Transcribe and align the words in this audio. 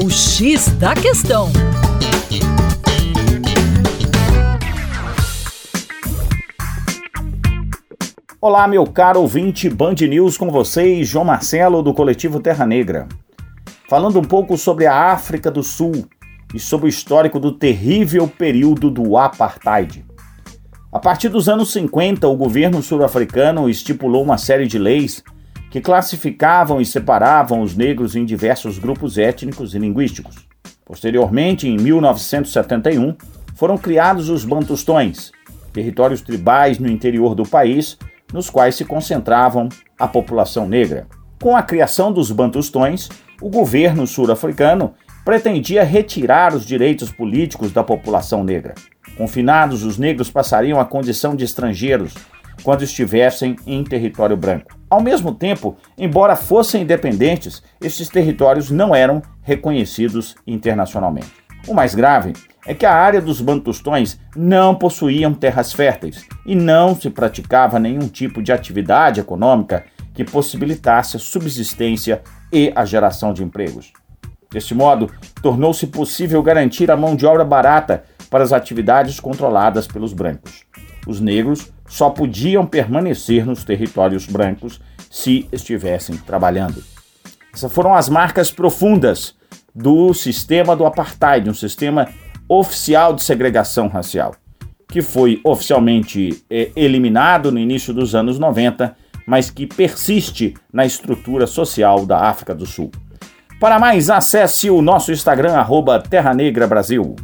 O 0.00 0.08
X 0.08 0.68
da 0.78 0.94
Questão. 0.94 1.50
Olá, 8.40 8.68
meu 8.68 8.86
caro 8.86 9.20
ouvinte 9.20 9.68
Band 9.68 9.96
News 10.08 10.38
com 10.38 10.52
vocês, 10.52 11.08
João 11.08 11.24
Marcelo 11.24 11.82
do 11.82 11.92
coletivo 11.92 12.38
Terra 12.38 12.64
Negra. 12.64 13.08
Falando 13.88 14.20
um 14.20 14.24
pouco 14.24 14.56
sobre 14.56 14.86
a 14.86 15.10
África 15.10 15.50
do 15.50 15.64
Sul 15.64 16.06
e 16.54 16.60
sobre 16.60 16.86
o 16.86 16.88
histórico 16.88 17.40
do 17.40 17.50
terrível 17.50 18.28
período 18.28 18.92
do 18.92 19.16
apartheid. 19.16 20.06
A 20.92 21.00
partir 21.00 21.28
dos 21.28 21.48
anos 21.48 21.72
50, 21.72 22.28
o 22.28 22.36
governo 22.36 22.80
sul-africano 22.84 23.68
estipulou 23.68 24.22
uma 24.22 24.38
série 24.38 24.68
de 24.68 24.78
leis 24.78 25.24
que 25.70 25.80
classificavam 25.80 26.80
e 26.80 26.86
separavam 26.86 27.60
os 27.60 27.76
negros 27.76 28.16
em 28.16 28.24
diversos 28.24 28.78
grupos 28.78 29.18
étnicos 29.18 29.74
e 29.74 29.78
linguísticos. 29.78 30.48
Posteriormente, 30.84 31.68
em 31.68 31.76
1971, 31.76 33.14
foram 33.54 33.76
criados 33.76 34.28
os 34.28 34.44
Bantustões, 34.44 35.32
territórios 35.72 36.22
tribais 36.22 36.78
no 36.78 36.88
interior 36.88 37.34
do 37.34 37.44
país, 37.44 37.98
nos 38.32 38.48
quais 38.48 38.74
se 38.74 38.84
concentravam 38.84 39.68
a 39.98 40.08
população 40.08 40.66
negra. 40.66 41.06
Com 41.42 41.56
a 41.56 41.62
criação 41.62 42.12
dos 42.12 42.30
Bantustões, 42.30 43.08
o 43.40 43.50
governo 43.50 44.06
sul-africano 44.06 44.94
pretendia 45.24 45.84
retirar 45.84 46.54
os 46.54 46.64
direitos 46.64 47.12
políticos 47.12 47.70
da 47.70 47.84
população 47.84 48.42
negra. 48.42 48.74
Confinados, 49.16 49.82
os 49.82 49.98
negros 49.98 50.30
passariam 50.30 50.80
a 50.80 50.84
condição 50.84 51.36
de 51.36 51.44
estrangeiros 51.44 52.14
quando 52.62 52.82
estivessem 52.82 53.56
em 53.66 53.84
território 53.84 54.36
branco. 54.36 54.77
Ao 54.90 55.02
mesmo 55.02 55.34
tempo, 55.34 55.76
embora 55.98 56.34
fossem 56.34 56.82
independentes, 56.82 57.62
estes 57.80 58.08
territórios 58.08 58.70
não 58.70 58.94
eram 58.94 59.22
reconhecidos 59.42 60.34
internacionalmente. 60.46 61.32
O 61.66 61.74
mais 61.74 61.94
grave 61.94 62.32
é 62.66 62.72
que 62.72 62.86
a 62.86 62.94
área 62.94 63.20
dos 63.20 63.40
Bantustões 63.40 64.18
não 64.34 64.74
possuíam 64.74 65.34
terras 65.34 65.72
férteis 65.72 66.26
e 66.46 66.54
não 66.54 66.94
se 66.94 67.10
praticava 67.10 67.78
nenhum 67.78 68.08
tipo 68.08 68.42
de 68.42 68.52
atividade 68.52 69.20
econômica 69.20 69.84
que 70.14 70.24
possibilitasse 70.24 71.16
a 71.16 71.20
subsistência 71.20 72.22
e 72.52 72.72
a 72.74 72.84
geração 72.84 73.32
de 73.32 73.44
empregos. 73.44 73.92
Deste 74.50 74.74
modo, 74.74 75.10
tornou-se 75.42 75.86
possível 75.86 76.42
garantir 76.42 76.90
a 76.90 76.96
mão 76.96 77.14
de 77.14 77.26
obra 77.26 77.44
barata 77.44 78.04
para 78.30 78.42
as 78.42 78.52
atividades 78.52 79.20
controladas 79.20 79.86
pelos 79.86 80.14
brancos. 80.14 80.64
Os 81.08 81.20
negros 81.20 81.72
só 81.88 82.10
podiam 82.10 82.66
permanecer 82.66 83.46
nos 83.46 83.64
territórios 83.64 84.26
brancos 84.26 84.78
se 85.10 85.48
estivessem 85.50 86.18
trabalhando. 86.18 86.84
Essas 87.52 87.72
foram 87.72 87.94
as 87.94 88.10
marcas 88.10 88.50
profundas 88.50 89.34
do 89.74 90.12
sistema 90.12 90.76
do 90.76 90.84
apartheid, 90.84 91.48
um 91.48 91.54
sistema 91.54 92.08
oficial 92.46 93.14
de 93.14 93.22
segregação 93.22 93.88
racial, 93.88 94.34
que 94.86 95.00
foi 95.00 95.40
oficialmente 95.42 96.44
é, 96.50 96.70
eliminado 96.76 97.50
no 97.50 97.58
início 97.58 97.94
dos 97.94 98.14
anos 98.14 98.38
90, 98.38 98.94
mas 99.26 99.50
que 99.50 99.66
persiste 99.66 100.54
na 100.70 100.84
estrutura 100.84 101.46
social 101.46 102.04
da 102.04 102.18
África 102.20 102.54
do 102.54 102.66
Sul. 102.66 102.90
Para 103.58 103.78
mais, 103.78 104.10
acesse 104.10 104.68
o 104.68 104.82
nosso 104.82 105.10
Instagram, 105.10 105.54
arroba 105.54 106.00
Terra 106.00 106.34
Negra 106.34 106.66
Brasil. 106.66 107.16